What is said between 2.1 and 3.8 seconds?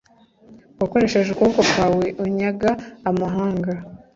unyaga amahanga